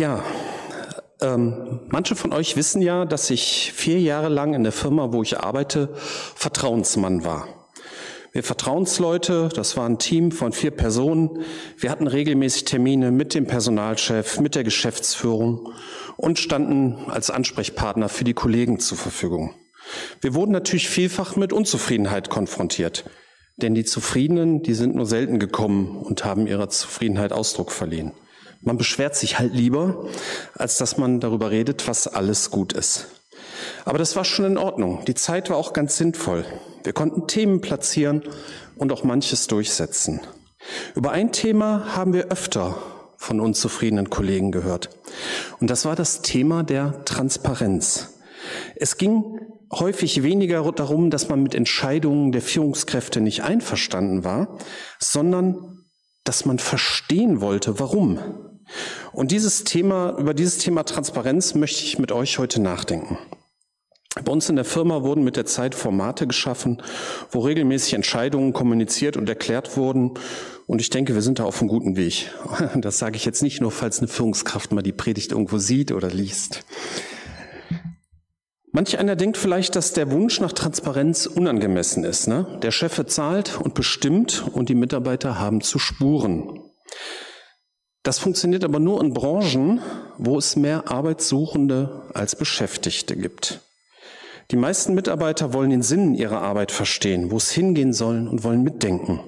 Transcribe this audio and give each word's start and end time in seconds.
Ja, 0.00 0.24
ähm, 1.20 1.80
manche 1.88 2.16
von 2.16 2.32
euch 2.32 2.56
wissen 2.56 2.80
ja, 2.80 3.04
dass 3.04 3.28
ich 3.28 3.70
vier 3.76 4.00
Jahre 4.00 4.30
lang 4.30 4.54
in 4.54 4.62
der 4.62 4.72
Firma, 4.72 5.12
wo 5.12 5.22
ich 5.22 5.38
arbeite, 5.40 5.90
Vertrauensmann 5.94 7.22
war. 7.22 7.46
Wir 8.32 8.42
Vertrauensleute, 8.42 9.50
das 9.54 9.76
war 9.76 9.86
ein 9.86 9.98
Team 9.98 10.32
von 10.32 10.52
vier 10.52 10.70
Personen. 10.70 11.44
Wir 11.76 11.90
hatten 11.90 12.06
regelmäßig 12.06 12.64
Termine 12.64 13.10
mit 13.10 13.34
dem 13.34 13.46
Personalchef, 13.46 14.40
mit 14.40 14.54
der 14.54 14.64
Geschäftsführung 14.64 15.70
und 16.16 16.38
standen 16.38 17.10
als 17.10 17.28
Ansprechpartner 17.28 18.08
für 18.08 18.24
die 18.24 18.32
Kollegen 18.32 18.80
zur 18.80 18.96
Verfügung. 18.96 19.54
Wir 20.22 20.32
wurden 20.32 20.52
natürlich 20.52 20.88
vielfach 20.88 21.36
mit 21.36 21.52
Unzufriedenheit 21.52 22.30
konfrontiert, 22.30 23.04
denn 23.58 23.74
die 23.74 23.84
Zufriedenen, 23.84 24.62
die 24.62 24.72
sind 24.72 24.94
nur 24.94 25.04
selten 25.04 25.38
gekommen 25.38 25.98
und 25.98 26.24
haben 26.24 26.46
ihrer 26.46 26.70
Zufriedenheit 26.70 27.34
Ausdruck 27.34 27.70
verliehen. 27.70 28.12
Man 28.62 28.76
beschwert 28.76 29.16
sich 29.16 29.38
halt 29.38 29.54
lieber, 29.54 30.06
als 30.54 30.76
dass 30.76 30.98
man 30.98 31.20
darüber 31.20 31.50
redet, 31.50 31.88
was 31.88 32.06
alles 32.06 32.50
gut 32.50 32.72
ist. 32.72 33.06
Aber 33.84 33.98
das 33.98 34.16
war 34.16 34.24
schon 34.24 34.44
in 34.44 34.58
Ordnung. 34.58 35.04
Die 35.06 35.14
Zeit 35.14 35.48
war 35.50 35.56
auch 35.56 35.72
ganz 35.72 35.96
sinnvoll. 35.96 36.44
Wir 36.84 36.92
konnten 36.92 37.26
Themen 37.26 37.60
platzieren 37.60 38.22
und 38.76 38.92
auch 38.92 39.04
manches 39.04 39.46
durchsetzen. 39.46 40.20
Über 40.94 41.12
ein 41.12 41.32
Thema 41.32 41.96
haben 41.96 42.12
wir 42.12 42.26
öfter 42.26 42.76
von 43.16 43.40
unzufriedenen 43.40 44.10
Kollegen 44.10 44.52
gehört. 44.52 44.90
Und 45.60 45.68
das 45.68 45.84
war 45.84 45.96
das 45.96 46.22
Thema 46.22 46.62
der 46.62 47.04
Transparenz. 47.04 48.14
Es 48.76 48.96
ging 48.96 49.38
häufig 49.72 50.22
weniger 50.22 50.70
darum, 50.72 51.10
dass 51.10 51.28
man 51.28 51.42
mit 51.42 51.54
Entscheidungen 51.54 52.32
der 52.32 52.42
Führungskräfte 52.42 53.20
nicht 53.20 53.42
einverstanden 53.42 54.24
war, 54.24 54.58
sondern 54.98 55.84
dass 56.24 56.44
man 56.44 56.58
verstehen 56.58 57.40
wollte, 57.40 57.78
warum. 57.78 58.18
Und 59.12 59.30
dieses 59.30 59.64
Thema, 59.64 60.16
über 60.18 60.34
dieses 60.34 60.58
Thema 60.58 60.84
Transparenz 60.84 61.54
möchte 61.54 61.82
ich 61.84 61.98
mit 61.98 62.12
euch 62.12 62.38
heute 62.38 62.60
nachdenken. 62.60 63.18
Bei 64.24 64.32
uns 64.32 64.48
in 64.48 64.56
der 64.56 64.64
Firma 64.64 65.02
wurden 65.02 65.22
mit 65.22 65.36
der 65.36 65.46
Zeit 65.46 65.74
Formate 65.74 66.26
geschaffen, 66.26 66.82
wo 67.30 67.40
regelmäßig 67.40 67.94
Entscheidungen 67.94 68.52
kommuniziert 68.52 69.16
und 69.16 69.28
erklärt 69.28 69.76
wurden. 69.76 70.14
Und 70.66 70.80
ich 70.80 70.90
denke, 70.90 71.14
wir 71.14 71.22
sind 71.22 71.38
da 71.38 71.44
auf 71.44 71.60
einem 71.60 71.68
guten 71.68 71.96
Weg. 71.96 72.30
Das 72.76 72.98
sage 72.98 73.16
ich 73.16 73.24
jetzt 73.24 73.42
nicht 73.42 73.60
nur, 73.60 73.70
falls 73.70 73.98
eine 73.98 74.08
Führungskraft 74.08 74.72
mal 74.72 74.82
die 74.82 74.92
Predigt 74.92 75.32
irgendwo 75.32 75.58
sieht 75.58 75.92
oder 75.92 76.08
liest. 76.08 76.64
Manch 78.72 78.98
einer 78.98 79.16
denkt 79.16 79.36
vielleicht, 79.36 79.74
dass 79.74 79.92
der 79.92 80.12
Wunsch 80.12 80.40
nach 80.40 80.52
Transparenz 80.52 81.26
unangemessen 81.26 82.04
ist. 82.04 82.28
Ne? 82.28 82.58
Der 82.62 82.70
Chef 82.70 82.96
bezahlt 82.96 83.60
und 83.60 83.74
bestimmt 83.74 84.44
und 84.52 84.68
die 84.68 84.76
Mitarbeiter 84.76 85.40
haben 85.40 85.60
zu 85.60 85.78
spuren. 85.78 86.59
Das 88.02 88.18
funktioniert 88.18 88.64
aber 88.64 88.80
nur 88.80 89.00
in 89.02 89.12
Branchen, 89.12 89.80
wo 90.16 90.38
es 90.38 90.56
mehr 90.56 90.90
Arbeitssuchende 90.90 92.02
als 92.14 92.34
Beschäftigte 92.34 93.14
gibt. 93.16 93.60
Die 94.50 94.56
meisten 94.56 94.94
Mitarbeiter 94.94 95.52
wollen 95.52 95.70
den 95.70 95.82
Sinn 95.82 96.14
ihrer 96.14 96.40
Arbeit 96.40 96.72
verstehen, 96.72 97.30
wo 97.30 97.36
es 97.36 97.50
hingehen 97.50 97.92
soll 97.92 98.26
und 98.26 98.42
wollen 98.42 98.62
mitdenken. 98.62 99.20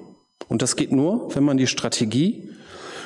Und 0.49 0.61
das 0.61 0.75
geht 0.75 0.91
nur, 0.91 1.33
wenn 1.35 1.43
man 1.43 1.57
die 1.57 1.67
Strategie 1.67 2.49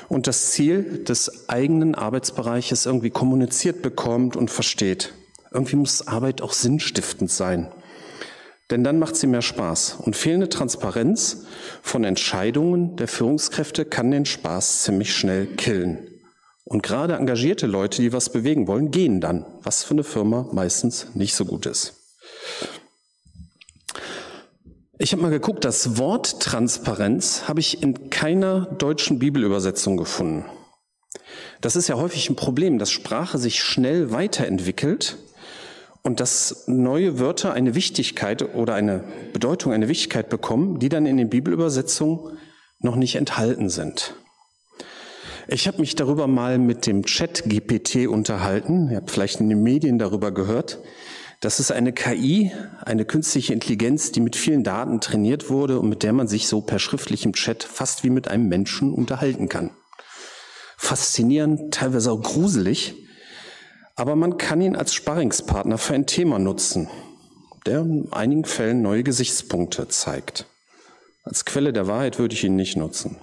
und 0.09 0.25
das 0.25 0.51
Ziel 0.51 1.03
des 1.03 1.49
eigenen 1.49 1.95
Arbeitsbereiches 1.95 2.85
irgendwie 2.85 3.09
kommuniziert 3.09 3.81
bekommt 3.81 4.35
und 4.35 4.49
versteht. 4.49 5.13
Irgendwie 5.51 5.75
muss 5.75 6.07
Arbeit 6.07 6.41
auch 6.41 6.53
sinnstiftend 6.53 7.29
sein. 7.29 7.71
Denn 8.69 8.83
dann 8.83 8.99
macht 8.99 9.15
sie 9.15 9.27
mehr 9.27 9.41
Spaß. 9.41 9.97
Und 10.01 10.15
fehlende 10.15 10.49
Transparenz 10.49 11.45
von 11.81 12.03
Entscheidungen 12.03 12.97
der 12.97 13.07
Führungskräfte 13.07 13.85
kann 13.85 14.11
den 14.11 14.25
Spaß 14.25 14.83
ziemlich 14.83 15.15
schnell 15.15 15.47
killen. 15.47 16.07
Und 16.65 16.83
gerade 16.83 17.15
engagierte 17.15 17.65
Leute, 17.65 18.01
die 18.01 18.11
was 18.11 18.29
bewegen 18.29 18.67
wollen, 18.67 18.91
gehen 18.91 19.21
dann, 19.21 19.45
was 19.63 19.83
für 19.83 19.93
eine 19.93 20.03
Firma 20.03 20.49
meistens 20.51 21.07
nicht 21.15 21.33
so 21.33 21.45
gut 21.45 21.65
ist. 21.65 21.93
Ich 24.99 25.13
habe 25.13 25.21
mal 25.21 25.29
geguckt, 25.29 25.63
das 25.63 25.97
Wort 25.97 26.41
Transparenz 26.41 27.47
habe 27.47 27.61
ich 27.61 27.81
in 27.81 28.09
keiner 28.09 28.65
deutschen 28.65 29.19
Bibelübersetzung 29.19 29.95
gefunden. 29.95 30.43
Das 31.61 31.75
ist 31.75 31.87
ja 31.87 31.95
häufig 31.95 32.29
ein 32.29 32.35
Problem, 32.35 32.79
dass 32.79 32.91
Sprache 32.91 33.37
sich 33.37 33.63
schnell 33.63 34.11
weiterentwickelt 34.11 35.17
und 36.07 36.21
dass 36.21 36.63
neue 36.67 37.19
Wörter 37.19 37.53
eine 37.53 37.75
Wichtigkeit 37.75 38.55
oder 38.55 38.73
eine 38.73 39.03
Bedeutung, 39.33 39.73
eine 39.73 39.89
Wichtigkeit 39.89 40.29
bekommen, 40.29 40.79
die 40.79 40.87
dann 40.87 41.05
in 41.05 41.17
den 41.17 41.29
Bibelübersetzungen 41.29 42.37
noch 42.79 42.95
nicht 42.95 43.15
enthalten 43.15 43.67
sind. 43.69 44.15
Ich 45.49 45.67
habe 45.67 45.81
mich 45.81 45.95
darüber 45.95 46.27
mal 46.27 46.59
mit 46.59 46.87
dem 46.87 47.05
Chat 47.05 47.43
GPT 47.45 48.07
unterhalten. 48.07 48.89
Ihr 48.89 48.97
habt 48.97 49.11
vielleicht 49.11 49.41
in 49.41 49.49
den 49.49 49.61
Medien 49.61 49.99
darüber 49.99 50.31
gehört. 50.31 50.79
Das 51.41 51.59
ist 51.59 51.71
eine 51.71 51.91
KI, 51.91 52.53
eine 52.85 53.03
künstliche 53.03 53.51
Intelligenz, 53.51 54.13
die 54.13 54.21
mit 54.21 54.37
vielen 54.37 54.63
Daten 54.63 55.01
trainiert 55.01 55.49
wurde 55.49 55.77
und 55.77 55.89
mit 55.89 56.03
der 56.03 56.13
man 56.13 56.29
sich 56.29 56.47
so 56.47 56.61
per 56.61 56.79
schriftlichem 56.79 57.33
Chat 57.33 57.63
fast 57.63 58.05
wie 58.05 58.09
mit 58.09 58.29
einem 58.29 58.47
Menschen 58.47 58.93
unterhalten 58.93 59.49
kann. 59.49 59.71
Faszinierend, 60.77 61.73
teilweise 61.73 62.13
auch 62.13 62.21
gruselig, 62.21 63.06
aber 63.97 64.15
man 64.15 64.37
kann 64.37 64.61
ihn 64.61 64.75
als 64.75 64.93
Sparringspartner 64.93 65.77
für 65.77 65.95
ein 65.95 66.05
Thema 66.05 66.39
nutzen, 66.39 66.87
der 67.65 67.81
in 67.81 68.07
einigen 68.13 68.45
Fällen 68.45 68.83
neue 68.83 69.03
Gesichtspunkte 69.03 69.87
zeigt. 69.87 70.45
Als 71.23 71.43
Quelle 71.43 71.73
der 71.73 71.87
Wahrheit 71.87 72.19
würde 72.19 72.35
ich 72.35 72.43
ihn 72.43 72.55
nicht 72.55 72.77
nutzen. 72.77 73.17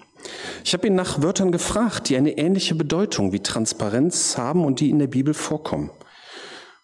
Ich 0.65 0.75
habe 0.75 0.87
ihn 0.89 0.95
nach 0.97 1.23
Wörtern 1.23 1.53
gefragt, 1.53 2.09
die 2.09 2.17
eine 2.17 2.37
ähnliche 2.37 2.75
Bedeutung 2.75 3.33
wie 3.33 3.41
Transparenz 3.41 4.37
haben 4.37 4.65
und 4.65 4.81
die 4.81 4.91
in 4.91 4.99
der 4.99 5.07
Bibel 5.07 5.33
vorkommen. 5.33 5.91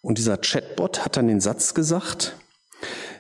Und 0.03 0.19
dieser 0.19 0.39
Chatbot 0.39 1.05
hat 1.05 1.17
dann 1.17 1.27
den 1.27 1.41
Satz 1.41 1.75
gesagt, 1.75 2.37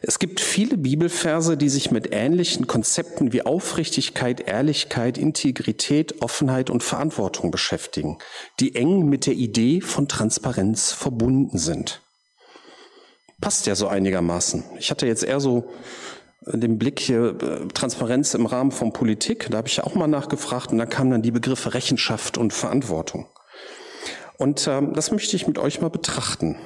es 0.02 0.18
gibt 0.18 0.40
viele 0.40 0.78
Bibelverse, 0.78 1.56
die 1.56 1.68
sich 1.68 1.90
mit 1.90 2.08
ähnlichen 2.12 2.66
Konzepten 2.66 3.32
wie 3.32 3.42
Aufrichtigkeit, 3.42 4.40
Ehrlichkeit, 4.40 5.18
Integrität, 5.18 6.22
Offenheit 6.22 6.70
und 6.70 6.82
Verantwortung 6.82 7.50
beschäftigen, 7.50 8.18
die 8.60 8.74
eng 8.74 9.08
mit 9.08 9.26
der 9.26 9.34
Idee 9.34 9.80
von 9.82 10.08
Transparenz 10.08 10.92
verbunden 10.92 11.58
sind. 11.58 12.00
Passt 13.40 13.66
ja 13.66 13.74
so 13.74 13.88
einigermaßen. 13.88 14.64
Ich 14.78 14.90
hatte 14.90 15.06
jetzt 15.06 15.24
eher 15.24 15.40
so 15.40 15.70
den 16.46 16.78
Blick 16.78 16.98
hier 16.98 17.36
äh, 17.42 17.68
Transparenz 17.68 18.32
im 18.32 18.46
Rahmen 18.46 18.72
von 18.72 18.94
Politik, 18.94 19.48
da 19.50 19.58
habe 19.58 19.68
ich 19.68 19.82
auch 19.82 19.94
mal 19.94 20.06
nachgefragt 20.06 20.72
und 20.72 20.78
da 20.78 20.86
kamen 20.86 21.10
dann 21.10 21.22
die 21.22 21.30
Begriffe 21.30 21.74
Rechenschaft 21.74 22.38
und 22.38 22.54
Verantwortung. 22.54 23.26
Und 24.38 24.66
ähm, 24.66 24.94
das 24.94 25.10
möchte 25.10 25.36
ich 25.36 25.46
mit 25.46 25.58
euch 25.58 25.82
mal 25.82 25.90
betrachten. 25.90 26.56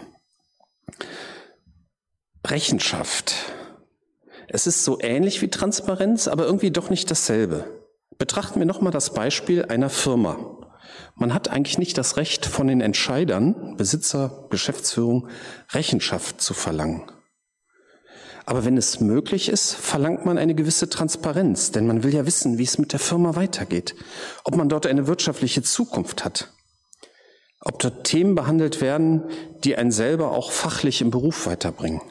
Rechenschaft. 2.47 3.34
Es 4.49 4.66
ist 4.66 4.84
so 4.84 4.99
ähnlich 5.00 5.43
wie 5.43 5.49
Transparenz, 5.49 6.28
aber 6.28 6.44
irgendwie 6.44 6.71
doch 6.71 6.91
nicht 6.91 7.10
dasselbe. 7.10 7.65
Betrachten 8.19 8.59
wir 8.59 8.66
nochmal 8.66 8.93
das 8.93 9.15
Beispiel 9.15 9.65
einer 9.65 9.91
Firma. 9.91 10.38
Man 11.16 11.32
hat 11.32 11.49
eigentlich 11.49 11.78
nicht 11.78 11.97
das 11.99 12.16
Recht 12.16 12.47
von 12.47 12.66
den 12.66 12.81
Entscheidern, 12.81 13.77
Besitzer, 13.77 14.47
Geschäftsführung, 14.50 15.28
Rechenschaft 15.72 16.41
zu 16.41 16.55
verlangen. 16.55 17.10
Aber 18.47 18.65
wenn 18.65 18.76
es 18.76 19.00
möglich 19.00 19.49
ist, 19.49 19.75
verlangt 19.75 20.26
man 20.26 20.37
eine 20.37 20.55
gewisse 20.55 20.91
Transparenz, 20.91 21.71
denn 21.72 21.87
man 21.87 22.03
will 22.03 22.15
ja 22.15 22.26
wissen, 22.26 22.59
wie 22.59 22.65
es 22.65 22.78
mit 22.78 22.93
der 22.93 23.00
Firma 23.00 23.37
weitergeht, 23.37 23.94
ob 24.44 24.56
man 24.56 24.69
dort 24.69 24.87
eine 24.87 25.06
wirtschaftliche 25.06 25.62
Zukunft 25.62 26.25
hat 26.25 26.50
ob 27.65 27.78
dort 27.78 28.05
Themen 28.05 28.34
behandelt 28.34 28.81
werden, 28.81 29.25
die 29.65 29.76
einen 29.76 29.91
selber 29.91 30.32
auch 30.32 30.53
fachlich 30.53 31.00
im 31.00 31.11
Beruf 31.11 31.47
weiterbringen. 31.47 32.03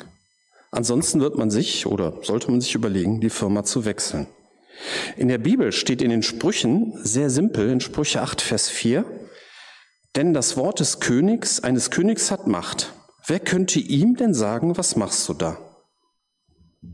Ansonsten 0.74 1.22
wird 1.22 1.38
man 1.38 1.52
sich 1.52 1.86
oder 1.86 2.14
sollte 2.24 2.50
man 2.50 2.60
sich 2.60 2.74
überlegen, 2.74 3.22
die 3.22 3.30
Firma 3.30 3.64
zu 3.64 3.86
wechseln. 3.86 4.26
In 5.18 5.28
der 5.28 5.38
Bibel 5.38 5.72
steht 5.72 6.02
in 6.02 6.10
den 6.10 6.24
Sprüchen 6.24 6.94
sehr 7.04 7.30
simpel 7.30 7.70
in 7.70 7.80
Sprüche 7.80 8.24
8, 8.24 8.42
Vers 8.42 8.70
4, 8.70 9.06
denn 10.16 10.34
das 10.34 10.58
Wort 10.58 10.80
des 10.80 11.00
Königs, 11.00 11.60
eines 11.60 11.92
Königs 11.92 12.32
hat 12.32 12.48
Macht. 12.48 12.92
Wer 13.28 13.40
könnte 13.40 13.80
ihm 13.80 14.16
denn 14.16 14.34
sagen, 14.34 14.76
was 14.76 14.96
machst 14.96 15.30
du 15.30 15.36
da? 15.36 15.60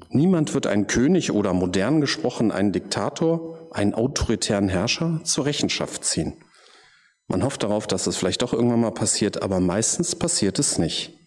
Niemand 0.10 0.54
wird 0.54 0.68
einen 0.68 0.88
König 0.88 1.32
oder 1.32 1.54
modern 1.54 2.02
gesprochen 2.02 2.52
einen 2.52 2.74
Diktator, 2.74 3.70
einen 3.72 3.94
autoritären 3.94 4.68
Herrscher 4.68 5.22
zur 5.24 5.46
Rechenschaft 5.46 6.04
ziehen. 6.04 6.34
Man 7.30 7.44
hofft 7.44 7.64
darauf, 7.64 7.88
dass 7.88 8.08
es 8.08 8.18
vielleicht 8.18 8.42
doch 8.42 8.52
irgendwann 8.52 8.82
mal 8.82 8.92
passiert, 8.92 9.42
aber 9.42 9.62
meistens 9.62 10.16
passiert 10.16 10.60
es 10.60 10.78
nicht. 10.78 11.19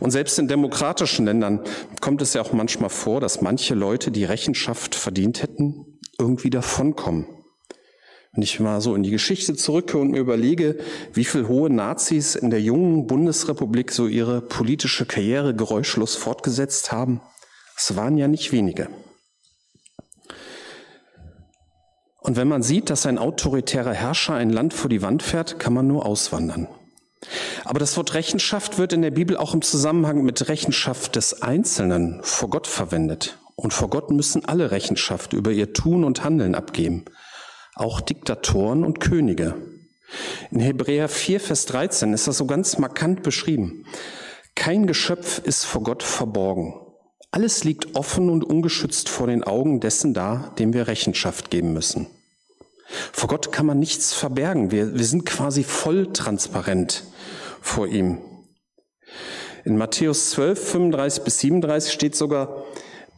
Und 0.00 0.10
selbst 0.10 0.38
in 0.38 0.48
demokratischen 0.48 1.26
Ländern 1.26 1.60
kommt 2.00 2.22
es 2.22 2.34
ja 2.34 2.42
auch 2.42 2.52
manchmal 2.52 2.90
vor, 2.90 3.20
dass 3.20 3.40
manche 3.40 3.74
Leute, 3.74 4.10
die 4.10 4.24
Rechenschaft 4.24 4.94
verdient 4.94 5.42
hätten, 5.42 5.98
irgendwie 6.18 6.50
davonkommen. 6.50 7.26
Wenn 8.32 8.42
ich 8.42 8.60
mal 8.60 8.80
so 8.80 8.94
in 8.94 9.02
die 9.02 9.10
Geschichte 9.10 9.56
zurücke 9.56 9.98
und 9.98 10.10
mir 10.10 10.20
überlege, 10.20 10.78
wie 11.12 11.24
viel 11.24 11.48
hohe 11.48 11.70
Nazis 11.70 12.34
in 12.34 12.50
der 12.50 12.60
jungen 12.60 13.06
Bundesrepublik 13.06 13.90
so 13.90 14.06
ihre 14.06 14.42
politische 14.42 15.06
Karriere 15.06 15.54
geräuschlos 15.54 16.14
fortgesetzt 16.14 16.92
haben, 16.92 17.20
es 17.76 17.96
waren 17.96 18.18
ja 18.18 18.28
nicht 18.28 18.52
wenige. 18.52 18.88
Und 22.20 22.36
wenn 22.36 22.48
man 22.48 22.62
sieht, 22.62 22.90
dass 22.90 23.06
ein 23.06 23.18
autoritärer 23.18 23.94
Herrscher 23.94 24.34
ein 24.34 24.50
Land 24.50 24.74
vor 24.74 24.90
die 24.90 25.02
Wand 25.02 25.22
fährt, 25.22 25.58
kann 25.58 25.72
man 25.72 25.86
nur 25.86 26.04
auswandern. 26.04 26.68
Aber 27.64 27.78
das 27.78 27.96
Wort 27.96 28.14
Rechenschaft 28.14 28.78
wird 28.78 28.92
in 28.92 29.02
der 29.02 29.10
Bibel 29.10 29.36
auch 29.36 29.54
im 29.54 29.62
Zusammenhang 29.62 30.22
mit 30.22 30.48
Rechenschaft 30.48 31.16
des 31.16 31.42
Einzelnen 31.42 32.20
vor 32.22 32.50
Gott 32.50 32.66
verwendet. 32.66 33.38
Und 33.56 33.74
vor 33.74 33.90
Gott 33.90 34.10
müssen 34.10 34.44
alle 34.44 34.70
Rechenschaft 34.70 35.32
über 35.32 35.50
ihr 35.50 35.72
Tun 35.72 36.04
und 36.04 36.22
Handeln 36.22 36.54
abgeben, 36.54 37.04
auch 37.74 38.00
Diktatoren 38.00 38.84
und 38.84 39.00
Könige. 39.00 39.54
In 40.50 40.60
Hebräer 40.60 41.08
4, 41.08 41.40
Vers 41.40 41.66
13 41.66 42.12
ist 42.12 42.28
das 42.28 42.38
so 42.38 42.46
ganz 42.46 42.78
markant 42.78 43.22
beschrieben. 43.22 43.84
Kein 44.54 44.86
Geschöpf 44.86 45.40
ist 45.44 45.64
vor 45.64 45.82
Gott 45.82 46.02
verborgen. 46.02 46.74
Alles 47.30 47.64
liegt 47.64 47.94
offen 47.94 48.30
und 48.30 48.44
ungeschützt 48.44 49.08
vor 49.08 49.26
den 49.26 49.44
Augen 49.44 49.80
dessen 49.80 50.14
da, 50.14 50.54
dem 50.58 50.72
wir 50.72 50.88
Rechenschaft 50.88 51.50
geben 51.50 51.72
müssen. 51.72 52.06
Vor 53.12 53.28
Gott 53.28 53.52
kann 53.52 53.66
man 53.66 53.78
nichts 53.78 54.14
verbergen. 54.14 54.70
Wir, 54.70 54.94
wir 54.94 55.04
sind 55.04 55.26
quasi 55.26 55.64
voll 55.64 56.12
transparent 56.12 57.04
vor 57.60 57.86
ihm. 57.86 58.18
In 59.64 59.76
Matthäus 59.76 60.30
12, 60.30 60.70
35 60.70 61.24
bis 61.24 61.38
37 61.40 61.92
steht 61.92 62.16
sogar, 62.16 62.64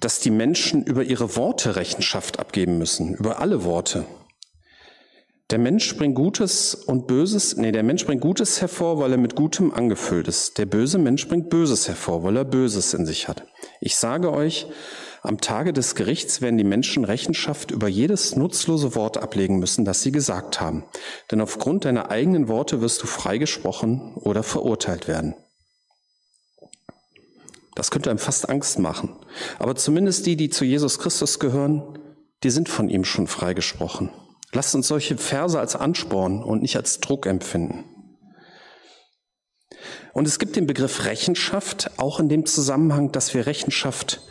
dass 0.00 0.18
die 0.18 0.30
Menschen 0.30 0.82
über 0.82 1.04
ihre 1.04 1.36
Worte 1.36 1.76
Rechenschaft 1.76 2.38
abgeben 2.38 2.78
müssen, 2.78 3.14
über 3.14 3.38
alle 3.38 3.64
Worte. 3.64 4.04
Der 5.50 5.58
Mensch 5.58 5.96
bringt 5.96 6.14
Gutes 6.14 6.74
und 6.74 7.06
Böses, 7.08 7.56
nee, 7.56 7.72
der 7.72 7.82
Mensch 7.82 8.06
bringt 8.06 8.20
Gutes 8.20 8.60
hervor, 8.60 9.00
weil 9.00 9.12
er 9.12 9.18
mit 9.18 9.34
Gutem 9.34 9.72
angefüllt 9.72 10.28
ist. 10.28 10.58
Der 10.58 10.66
böse 10.66 10.98
Mensch 10.98 11.26
bringt 11.28 11.50
Böses 11.50 11.88
hervor, 11.88 12.22
weil 12.22 12.36
er 12.36 12.44
Böses 12.44 12.94
in 12.94 13.04
sich 13.04 13.26
hat. 13.26 13.44
Ich 13.80 13.96
sage 13.96 14.32
euch, 14.32 14.68
am 15.22 15.40
Tage 15.40 15.72
des 15.72 15.94
Gerichts 15.94 16.40
werden 16.40 16.56
die 16.56 16.64
Menschen 16.64 17.04
Rechenschaft 17.04 17.70
über 17.70 17.88
jedes 17.88 18.36
nutzlose 18.36 18.94
Wort 18.94 19.18
ablegen 19.18 19.58
müssen, 19.58 19.84
das 19.84 20.02
sie 20.02 20.12
gesagt 20.12 20.60
haben. 20.60 20.84
Denn 21.30 21.40
aufgrund 21.42 21.84
deiner 21.84 22.10
eigenen 22.10 22.48
Worte 22.48 22.80
wirst 22.80 23.02
du 23.02 23.06
freigesprochen 23.06 24.14
oder 24.14 24.42
verurteilt 24.42 25.08
werden. 25.08 25.34
Das 27.74 27.90
könnte 27.90 28.10
einem 28.10 28.18
fast 28.18 28.48
Angst 28.48 28.78
machen. 28.78 29.16
Aber 29.58 29.76
zumindest 29.76 30.26
die, 30.26 30.36
die 30.36 30.50
zu 30.50 30.64
Jesus 30.64 30.98
Christus 30.98 31.38
gehören, 31.38 31.98
die 32.42 32.50
sind 32.50 32.68
von 32.68 32.88
ihm 32.88 33.04
schon 33.04 33.26
freigesprochen. 33.26 34.10
Lasst 34.52 34.74
uns 34.74 34.88
solche 34.88 35.16
Verse 35.18 35.58
als 35.58 35.76
Ansporn 35.76 36.42
und 36.42 36.62
nicht 36.62 36.76
als 36.76 36.98
Druck 37.00 37.26
empfinden. 37.26 37.84
Und 40.12 40.26
es 40.26 40.38
gibt 40.38 40.56
den 40.56 40.66
Begriff 40.66 41.04
Rechenschaft 41.04 41.90
auch 41.98 42.18
in 42.20 42.28
dem 42.28 42.46
Zusammenhang, 42.46 43.12
dass 43.12 43.32
wir 43.34 43.46
Rechenschaft 43.46 44.22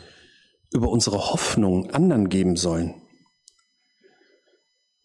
über 0.72 0.88
unsere 0.88 1.32
Hoffnung 1.32 1.90
anderen 1.90 2.28
geben 2.28 2.56
sollen. 2.56 2.94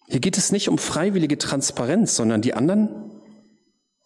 Hier 0.08 0.20
geht 0.20 0.38
es 0.38 0.52
nicht 0.52 0.70
um 0.70 0.78
freiwillige 0.78 1.38
Transparenz, 1.38 2.16
sondern 2.16 2.42
die 2.42 2.54
anderen 2.54 3.12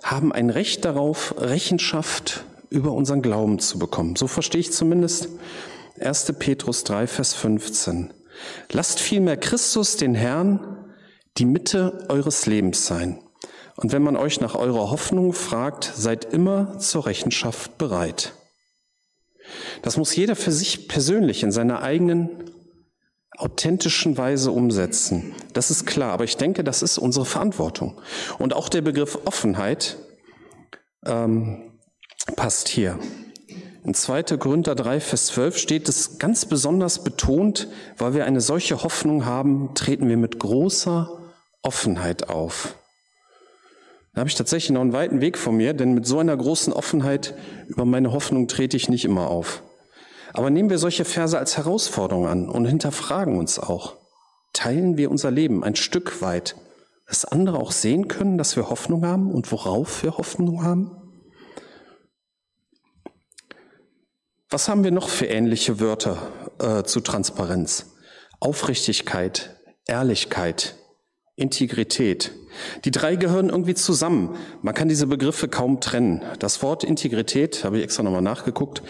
haben 0.01 0.31
ein 0.31 0.49
Recht 0.49 0.85
darauf, 0.85 1.35
Rechenschaft 1.37 2.45
über 2.69 2.93
unseren 2.93 3.21
Glauben 3.21 3.59
zu 3.59 3.79
bekommen. 3.79 4.15
So 4.15 4.27
verstehe 4.27 4.61
ich 4.61 4.71
zumindest 4.71 5.27
1. 5.99 6.33
Petrus 6.39 6.85
3, 6.85 7.07
Vers 7.07 7.33
15. 7.33 8.13
Lasst 8.71 8.99
vielmehr 9.01 9.35
Christus, 9.35 9.97
den 9.97 10.15
Herrn, 10.15 10.93
die 11.37 11.45
Mitte 11.45 12.05
eures 12.07 12.45
Lebens 12.45 12.85
sein. 12.85 13.21
Und 13.75 13.91
wenn 13.91 14.01
man 14.01 14.15
euch 14.15 14.39
nach 14.39 14.55
eurer 14.55 14.91
Hoffnung 14.91 15.33
fragt, 15.33 15.91
seid 15.95 16.25
immer 16.33 16.79
zur 16.79 17.05
Rechenschaft 17.05 17.77
bereit. 17.77 18.33
Das 19.81 19.97
muss 19.97 20.15
jeder 20.15 20.35
für 20.35 20.51
sich 20.51 20.87
persönlich 20.87 21.43
in 21.43 21.51
seiner 21.51 21.81
eigenen 21.81 22.29
authentischen 23.37 24.17
Weise 24.17 24.51
umsetzen. 24.51 25.33
Das 25.53 25.71
ist 25.71 25.85
klar, 25.85 26.11
aber 26.11 26.25
ich 26.25 26.37
denke, 26.37 26.63
das 26.63 26.81
ist 26.81 26.97
unsere 26.97 27.25
Verantwortung. 27.25 27.99
Und 28.37 28.53
auch 28.53 28.67
der 28.67 28.81
Begriff 28.81 29.17
Offenheit 29.25 29.97
ähm, 31.05 31.71
passt 32.35 32.67
hier. 32.67 32.99
In 33.85 33.93
2. 33.93 34.23
Korinther 34.37 34.75
3, 34.75 34.99
Vers 34.99 35.27
12 35.27 35.57
steht 35.57 35.89
es 35.89 36.19
ganz 36.19 36.45
besonders 36.45 37.03
betont, 37.03 37.69
weil 37.97 38.13
wir 38.13 38.25
eine 38.25 38.41
solche 38.41 38.83
Hoffnung 38.83 39.25
haben, 39.25 39.73
treten 39.73 40.09
wir 40.09 40.17
mit 40.17 40.37
großer 40.37 41.31
Offenheit 41.61 42.29
auf. 42.29 42.75
Da 44.19 44.21
habe 44.21 44.29
ich 44.31 44.35
tatsächlich 44.35 44.71
noch 44.71 44.81
einen 44.81 44.91
weiten 44.91 45.21
Weg 45.21 45.37
vor 45.37 45.53
mir, 45.53 45.73
denn 45.73 45.93
mit 45.93 46.05
so 46.05 46.19
einer 46.19 46.35
großen 46.35 46.73
Offenheit 46.73 47.35
über 47.67 47.85
meine 47.85 48.11
Hoffnung 48.11 48.49
trete 48.49 48.75
ich 48.75 48.89
nicht 48.89 49.05
immer 49.05 49.29
auf. 49.29 49.63
Aber 50.33 50.49
nehmen 50.49 50.69
wir 50.69 50.77
solche 50.77 51.05
Verse 51.05 51.39
als 51.39 51.55
Herausforderung 51.55 52.27
an 52.27 52.49
und 52.49 52.65
hinterfragen 52.65 53.37
uns 53.37 53.59
auch. 53.59 53.95
Teilen 54.51 54.97
wir 54.97 55.09
unser 55.09 55.31
Leben 55.31 55.63
ein 55.63 55.77
Stück 55.77 56.21
weit, 56.21 56.57
dass 57.07 57.23
andere 57.23 57.59
auch 57.59 57.71
sehen 57.71 58.09
können, 58.09 58.37
dass 58.37 58.57
wir 58.57 58.69
Hoffnung 58.69 59.05
haben 59.05 59.31
und 59.31 59.53
worauf 59.53 60.03
wir 60.03 60.17
Hoffnung 60.17 60.65
haben? 60.65 60.91
Was 64.49 64.67
haben 64.67 64.83
wir 64.83 64.91
noch 64.91 65.07
für 65.07 65.27
ähnliche 65.27 65.79
Wörter 65.79 66.17
äh, 66.59 66.83
zu 66.83 66.99
Transparenz? 66.99 67.95
Aufrichtigkeit, 68.41 69.55
Ehrlichkeit, 69.87 70.75
Integrität. 71.39 72.31
Die 72.85 72.91
drei 72.91 73.15
gehören 73.15 73.49
irgendwie 73.49 73.73
zusammen. 73.73 74.35
Man 74.61 74.73
kann 74.73 74.89
diese 74.89 75.07
Begriffe 75.07 75.47
kaum 75.47 75.79
trennen. 75.79 76.21
Das 76.39 76.61
Wort 76.61 76.83
Integrität, 76.83 77.63
habe 77.63 77.77
ich 77.77 77.83
extra 77.83 78.03
nochmal 78.03 78.21
nachgeguckt, 78.21 78.81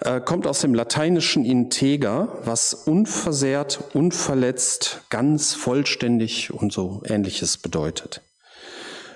äh, 0.00 0.20
kommt 0.20 0.46
aus 0.46 0.60
dem 0.60 0.74
lateinischen 0.74 1.44
integer, 1.44 2.28
was 2.44 2.74
unversehrt, 2.74 3.82
unverletzt, 3.94 5.02
ganz 5.10 5.54
vollständig 5.54 6.52
und 6.52 6.72
so 6.72 7.02
ähnliches 7.06 7.58
bedeutet. 7.58 8.22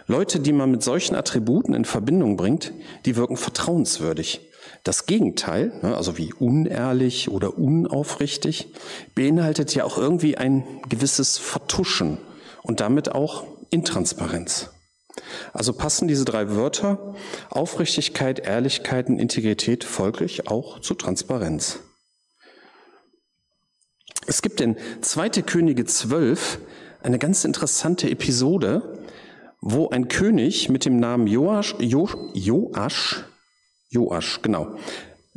Leute, 0.07 0.39
die 0.39 0.53
man 0.53 0.71
mit 0.71 0.85
solchen 0.85 1.17
Attributen 1.17 1.75
in 1.75 1.85
Verbindung 1.85 2.37
bringt, 2.37 2.73
die 3.07 3.17
wirken 3.17 3.37
vertrauenswürdig. 3.37 4.41
Das 4.85 5.07
Gegenteil, 5.07 5.73
ne, 5.83 5.97
also 5.97 6.17
wie 6.17 6.33
unehrlich 6.33 7.29
oder 7.29 7.59
unaufrichtig, 7.59 8.69
beinhaltet 9.17 9.75
ja 9.75 9.83
auch 9.83 9.99
irgendwie 9.99 10.37
ein 10.37 10.65
gewisses 10.89 11.39
Vertuschen 11.39 12.19
und 12.67 12.81
damit 12.81 13.13
auch 13.13 13.45
Intransparenz. 13.71 14.71
Also 15.53 15.73
passen 15.73 16.09
diese 16.09 16.25
drei 16.25 16.51
Wörter 16.51 17.15
Aufrichtigkeit, 17.49 18.41
Ehrlichkeit 18.41 19.09
und 19.09 19.19
Integrität 19.19 19.85
folglich 19.85 20.49
auch 20.49 20.81
zu 20.81 20.95
Transparenz. 20.95 21.79
Es 24.27 24.43
gibt 24.43 24.61
in 24.61 24.77
2. 25.01 25.31
Könige 25.43 25.85
12 25.85 26.59
eine 27.03 27.19
ganz 27.19 27.45
interessante 27.45 28.11
Episode, 28.11 29.05
wo 29.61 29.89
ein 29.89 30.09
König 30.09 30.69
mit 30.69 30.85
dem 30.85 30.99
Namen 30.99 31.29
Joasch, 31.29 31.77
jo, 31.79 32.09
Joasch, 32.35 33.25
Joasch, 33.89 34.43
genau, 34.43 34.77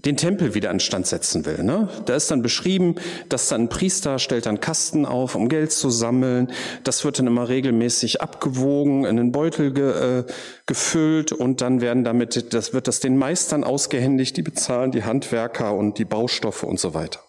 den 0.05 0.17
Tempel 0.17 0.53
wieder 0.53 0.69
anstand 0.69 1.07
setzen 1.07 1.45
will. 1.45 1.63
Ne? 1.63 1.89
Da 2.05 2.15
ist 2.15 2.31
dann 2.31 2.41
beschrieben, 2.41 2.95
dass 3.27 3.49
dann 3.49 3.63
ein 3.63 3.69
Priester 3.69 4.19
stellt 4.19 4.45
dann 4.45 4.59
Kasten 4.59 5.05
auf, 5.05 5.35
um 5.35 5.49
Geld 5.49 5.71
zu 5.71 5.89
sammeln. 5.89 6.51
Das 6.83 7.03
wird 7.03 7.19
dann 7.19 7.27
immer 7.27 7.49
regelmäßig 7.49 8.21
abgewogen, 8.21 9.05
in 9.05 9.17
den 9.17 9.31
Beutel 9.31 9.73
ge, 9.73 10.19
äh, 10.19 10.23
gefüllt 10.65 11.31
und 11.31 11.61
dann 11.61 11.81
werden 11.81 12.03
damit, 12.03 12.53
das 12.53 12.73
wird 12.73 12.87
das 12.87 12.99
den 12.99 13.17
Meistern 13.17 13.63
ausgehändigt, 13.63 14.37
die 14.37 14.43
bezahlen 14.43 14.91
die 14.91 15.03
Handwerker 15.03 15.73
und 15.73 15.97
die 15.97 16.05
Baustoffe 16.05 16.63
und 16.63 16.79
so 16.79 16.93
weiter. 16.93 17.19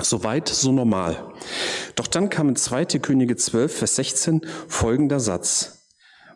Soweit, 0.00 0.48
so 0.48 0.70
normal. 0.70 1.16
Doch 1.96 2.06
dann 2.06 2.30
kam 2.30 2.50
in 2.50 2.56
2. 2.56 2.84
Könige 3.00 3.34
12, 3.34 3.78
Vers 3.78 3.96
16 3.96 4.42
folgender 4.68 5.18
Satz. 5.18 5.77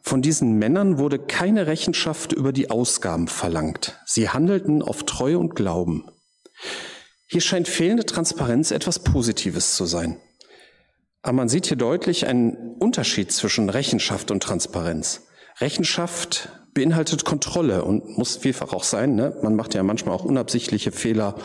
Von 0.02 0.20
diesen 0.20 0.58
Männern 0.58 0.98
wurde 0.98 1.18
keine 1.18 1.66
Rechenschaft 1.66 2.32
über 2.32 2.52
die 2.52 2.70
Ausgaben 2.70 3.28
verlangt. 3.28 4.00
Sie 4.04 4.28
handelten 4.28 4.82
auf 4.82 5.04
Treue 5.04 5.38
und 5.38 5.54
Glauben. 5.54 6.10
Hier 7.26 7.40
scheint 7.40 7.68
fehlende 7.68 8.04
Transparenz 8.04 8.72
etwas 8.72 8.98
Positives 8.98 9.76
zu 9.76 9.86
sein. 9.86 10.20
Aber 11.22 11.34
man 11.34 11.48
sieht 11.48 11.66
hier 11.66 11.76
deutlich 11.76 12.26
einen 12.26 12.74
Unterschied 12.78 13.30
zwischen 13.30 13.70
Rechenschaft 13.70 14.30
und 14.32 14.42
Transparenz. 14.42 15.22
Rechenschaft 15.60 16.48
beinhaltet 16.74 17.24
Kontrolle 17.24 17.84
und 17.84 18.18
muss 18.18 18.36
vielfach 18.36 18.72
auch 18.72 18.84
sein. 18.84 19.14
Ne? 19.14 19.36
Man 19.42 19.54
macht 19.54 19.74
ja 19.74 19.82
manchmal 19.84 20.14
auch 20.14 20.24
unabsichtliche 20.24 20.90
Fehler 20.90 21.36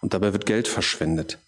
und 0.00 0.14
dabei 0.14 0.32
wird 0.32 0.46
Geld 0.46 0.66
verschwendet. 0.66 1.38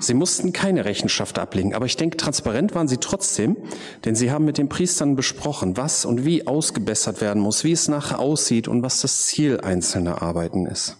Sie 0.00 0.14
mussten 0.14 0.52
keine 0.52 0.84
Rechenschaft 0.84 1.38
ablegen, 1.38 1.74
aber 1.74 1.86
ich 1.86 1.96
denke, 1.96 2.16
transparent 2.16 2.74
waren 2.74 2.88
sie 2.88 2.98
trotzdem, 2.98 3.56
denn 4.04 4.14
sie 4.14 4.30
haben 4.30 4.44
mit 4.44 4.58
den 4.58 4.68
Priestern 4.68 5.16
besprochen, 5.16 5.76
was 5.76 6.04
und 6.04 6.24
wie 6.24 6.46
ausgebessert 6.46 7.20
werden 7.20 7.42
muss, 7.42 7.64
wie 7.64 7.72
es 7.72 7.88
nachher 7.88 8.20
aussieht 8.20 8.68
und 8.68 8.82
was 8.82 9.00
das 9.00 9.26
Ziel 9.26 9.60
einzelner 9.60 10.22
Arbeiten 10.22 10.66
ist. 10.66 10.98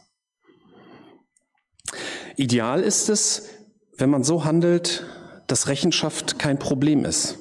Ideal 2.37 2.83
ist 2.83 3.09
es, 3.09 3.49
wenn 3.97 4.11
man 4.11 4.25
so 4.25 4.45
handelt, 4.45 5.07
dass 5.47 5.69
Rechenschaft 5.69 6.39
kein 6.39 6.59
Problem 6.59 7.05
ist. 7.05 7.39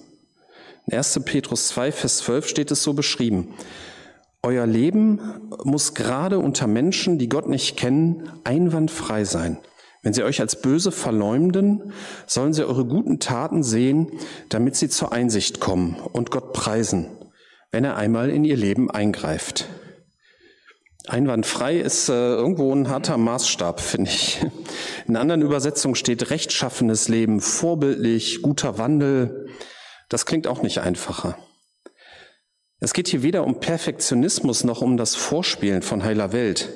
In 0.85 0.97
1. 0.97 1.21
Petrus 1.25 1.67
2, 1.67 1.91
Vers 1.91 2.17
12 2.19 2.47
steht 2.47 2.71
es 2.71 2.83
so 2.83 2.93
beschrieben. 2.93 3.53
Euer 4.41 4.65
Leben 4.65 5.49
muss 5.63 5.93
gerade 5.93 6.39
unter 6.39 6.67
Menschen, 6.67 7.17
die 7.17 7.29
Gott 7.29 7.49
nicht 7.49 7.77
kennen, 7.77 8.31
einwandfrei 8.43 9.25
sein. 9.25 9.57
Wenn 10.07 10.13
sie 10.13 10.23
euch 10.23 10.39
als 10.39 10.61
böse 10.61 10.93
verleumden, 10.93 11.91
sollen 12.27 12.53
sie 12.53 12.65
eure 12.65 12.85
guten 12.85 13.19
Taten 13.19 13.61
sehen, 13.61 14.09
damit 14.47 14.77
sie 14.77 14.87
zur 14.87 15.11
Einsicht 15.11 15.59
kommen 15.59 15.97
und 15.99 16.31
Gott 16.31 16.53
preisen. 16.53 17.09
wenn 17.71 17.83
er 17.83 17.97
einmal 17.97 18.29
in 18.29 18.45
ihr 18.45 18.55
Leben 18.55 18.89
eingreift. 18.89 19.67
Einwandfrei 21.07 21.77
ist 21.77 22.07
äh, 22.07 22.13
irgendwo 22.13 22.73
ein 22.73 22.87
harter 22.87 23.17
Maßstab, 23.17 23.81
finde 23.81 24.09
ich. 24.09 24.39
In 25.07 25.17
anderen 25.17 25.41
Übersetzungen 25.41 25.95
steht 25.95 26.29
rechtschaffenes 26.29 27.09
Leben, 27.09 27.41
vorbildlich, 27.41 28.41
guter 28.41 28.77
Wandel. 28.77 29.49
Das 30.07 30.25
klingt 30.25 30.47
auch 30.47 30.61
nicht 30.61 30.79
einfacher. 30.79 31.37
Es 32.79 32.93
geht 32.93 33.09
hier 33.09 33.23
weder 33.23 33.43
um 33.43 33.59
Perfektionismus 33.59 34.63
noch 34.63 34.81
um 34.81 34.95
das 34.95 35.15
Vorspielen 35.15 35.81
von 35.81 36.05
heiler 36.05 36.31
Welt. 36.31 36.69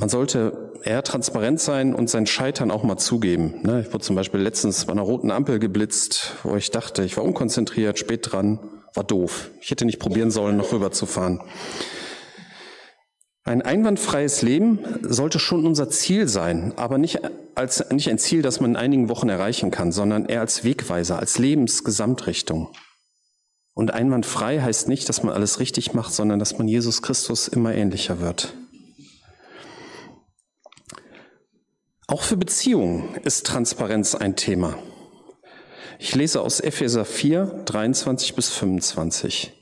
Man 0.00 0.08
sollte 0.08 0.72
eher 0.82 1.02
transparent 1.02 1.60
sein 1.60 1.94
und 1.94 2.08
sein 2.08 2.26
Scheitern 2.26 2.70
auch 2.70 2.84
mal 2.84 2.96
zugeben. 2.96 3.60
Ne? 3.64 3.82
Ich 3.82 3.92
wurde 3.92 4.02
zum 4.02 4.16
Beispiel 4.16 4.40
letztens 4.40 4.86
bei 4.86 4.92
einer 4.92 5.02
roten 5.02 5.30
Ampel 5.30 5.58
geblitzt, 5.58 6.36
wo 6.42 6.56
ich 6.56 6.70
dachte, 6.70 7.04
ich 7.04 7.18
war 7.18 7.24
unkonzentriert, 7.24 7.98
spät 7.98 8.32
dran, 8.32 8.60
war 8.94 9.04
doof. 9.04 9.50
Ich 9.60 9.70
hätte 9.70 9.84
nicht 9.84 9.98
probieren 9.98 10.30
sollen, 10.30 10.56
noch 10.56 10.72
rüberzufahren. 10.72 11.42
Ein 13.44 13.60
einwandfreies 13.60 14.40
Leben 14.40 14.78
sollte 15.02 15.38
schon 15.38 15.66
unser 15.66 15.90
Ziel 15.90 16.28
sein, 16.28 16.72
aber 16.76 16.96
nicht 16.96 17.20
als, 17.54 17.90
nicht 17.90 18.08
ein 18.08 18.18
Ziel, 18.18 18.40
das 18.40 18.58
man 18.58 18.70
in 18.70 18.76
einigen 18.76 19.10
Wochen 19.10 19.28
erreichen 19.28 19.70
kann, 19.70 19.92
sondern 19.92 20.24
eher 20.24 20.40
als 20.40 20.64
Wegweiser, 20.64 21.18
als 21.18 21.38
Lebensgesamtrichtung. 21.38 22.72
Und 23.74 23.92
einwandfrei 23.92 24.60
heißt 24.60 24.88
nicht, 24.88 25.10
dass 25.10 25.22
man 25.22 25.34
alles 25.34 25.60
richtig 25.60 25.92
macht, 25.92 26.14
sondern 26.14 26.38
dass 26.38 26.56
man 26.56 26.68
Jesus 26.68 27.02
Christus 27.02 27.48
immer 27.48 27.74
ähnlicher 27.74 28.20
wird. 28.20 28.54
Auch 32.10 32.24
für 32.24 32.36
Beziehungen 32.36 33.14
ist 33.22 33.46
Transparenz 33.46 34.16
ein 34.16 34.34
Thema. 34.34 34.76
Ich 36.00 36.12
lese 36.16 36.40
aus 36.40 36.58
Epheser 36.58 37.04
4, 37.04 37.62
23 37.66 38.34
bis 38.34 38.48
25. 38.48 39.52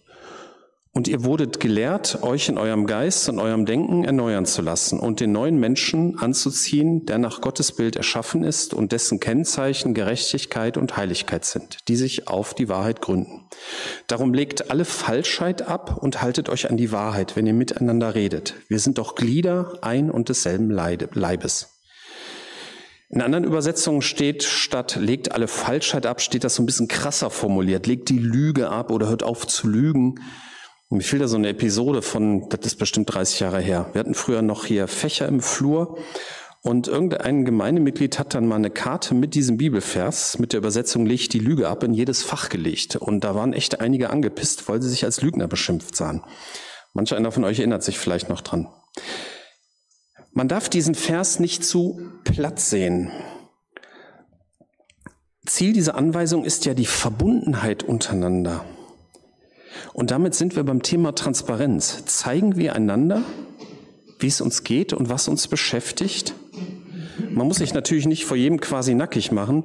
Und 0.94 1.08
ihr 1.08 1.24
wurdet 1.24 1.60
gelehrt, 1.60 2.22
euch 2.22 2.48
in 2.48 2.56
eurem 2.56 2.86
Geist 2.86 3.28
und 3.28 3.38
eurem 3.38 3.66
Denken 3.66 4.04
erneuern 4.04 4.46
zu 4.46 4.62
lassen 4.62 4.98
und 4.98 5.20
den 5.20 5.30
neuen 5.30 5.60
Menschen 5.60 6.18
anzuziehen, 6.18 7.04
der 7.04 7.18
nach 7.18 7.42
Gottes 7.42 7.72
Bild 7.72 7.96
erschaffen 7.96 8.44
ist 8.44 8.72
und 8.72 8.92
dessen 8.92 9.20
Kennzeichen 9.20 9.92
Gerechtigkeit 9.92 10.78
und 10.78 10.96
Heiligkeit 10.96 11.44
sind, 11.44 11.86
die 11.86 11.96
sich 11.96 12.28
auf 12.28 12.54
die 12.54 12.70
Wahrheit 12.70 13.02
gründen. 13.02 13.46
Darum 14.06 14.32
legt 14.32 14.70
alle 14.70 14.86
Falschheit 14.86 15.68
ab 15.68 15.98
und 16.02 16.22
haltet 16.22 16.48
euch 16.48 16.70
an 16.70 16.78
die 16.78 16.92
Wahrheit, 16.92 17.36
wenn 17.36 17.46
ihr 17.46 17.52
miteinander 17.52 18.14
redet. 18.14 18.54
Wir 18.68 18.78
sind 18.78 18.96
doch 18.96 19.16
Glieder 19.16 19.74
ein 19.82 20.10
und 20.10 20.30
desselben 20.30 20.70
Leibes. 20.70 21.77
In 23.10 23.22
anderen 23.22 23.44
Übersetzungen 23.44 24.02
steht 24.02 24.42
statt 24.42 24.96
legt 25.00 25.32
alle 25.32 25.48
Falschheit 25.48 26.04
ab, 26.04 26.20
steht 26.20 26.44
das 26.44 26.54
so 26.54 26.62
ein 26.62 26.66
bisschen 26.66 26.88
krasser 26.88 27.30
formuliert. 27.30 27.86
Legt 27.86 28.10
die 28.10 28.18
Lüge 28.18 28.68
ab 28.68 28.90
oder 28.90 29.08
hört 29.08 29.22
auf 29.22 29.46
zu 29.46 29.66
lügen. 29.66 30.16
Mir 30.90 31.00
fiel 31.00 31.18
da 31.18 31.28
so 31.28 31.36
eine 31.36 31.48
Episode 31.48 32.02
von, 32.02 32.48
das 32.50 32.60
ist 32.66 32.76
bestimmt 32.76 33.12
30 33.12 33.40
Jahre 33.40 33.60
her. 33.60 33.88
Wir 33.92 34.00
hatten 34.00 34.14
früher 34.14 34.42
noch 34.42 34.66
hier 34.66 34.88
Fächer 34.88 35.26
im 35.26 35.40
Flur 35.40 35.98
und 36.62 36.88
irgendein 36.88 37.44
Gemeindemitglied 37.44 38.18
hat 38.18 38.34
dann 38.34 38.46
mal 38.46 38.56
eine 38.56 38.70
Karte 38.70 39.14
mit 39.14 39.34
diesem 39.34 39.56
Bibelvers, 39.56 40.38
mit 40.38 40.52
der 40.52 40.58
Übersetzung 40.58 41.06
legt 41.06 41.32
die 41.32 41.38
Lüge 41.38 41.68
ab, 41.68 41.82
in 41.84 41.94
jedes 41.94 42.22
Fach 42.22 42.48
gelegt. 42.48 42.96
Und 42.96 43.24
da 43.24 43.34
waren 43.34 43.52
echt 43.52 43.80
einige 43.80 44.10
angepisst, 44.10 44.68
weil 44.68 44.82
sie 44.82 44.88
sich 44.90 45.04
als 45.04 45.22
Lügner 45.22 45.46
beschimpft 45.46 45.96
sahen. 45.96 46.24
Manch 46.92 47.14
einer 47.14 47.32
von 47.32 47.44
euch 47.44 47.58
erinnert 47.58 47.84
sich 47.84 47.98
vielleicht 47.98 48.28
noch 48.28 48.40
dran. 48.40 48.68
Man 50.38 50.47
darf 50.47 50.68
diesen 50.68 50.95
Vers 50.95 51.40
nicht 51.40 51.64
zu 51.64 52.00
platt 52.23 52.61
sehen. 52.61 53.11
Ziel 55.45 55.73
dieser 55.73 55.97
Anweisung 55.97 56.45
ist 56.45 56.64
ja 56.64 56.75
die 56.75 56.87
Verbundenheit 56.87 57.83
untereinander. 57.83 58.64
Und 59.95 60.12
damit 60.12 60.37
sind 60.37 60.54
wir 60.54 60.62
beim 60.62 60.85
Thema 60.85 61.12
Transparenz. 61.12 62.04
Zeigen 62.04 62.54
wir 62.54 62.76
einander, 62.76 63.23
wie 64.21 64.28
es 64.28 64.40
uns 64.40 64.62
geht 64.62 64.92
und 64.92 65.09
was 65.09 65.26
uns 65.26 65.49
beschäftigt? 65.49 66.35
Man 67.30 67.49
muss 67.49 67.57
sich 67.57 67.75
natürlich 67.75 68.07
nicht 68.07 68.25
vor 68.25 68.37
jedem 68.37 68.61
quasi 68.61 68.95
nackig 68.95 69.33
machen, 69.33 69.64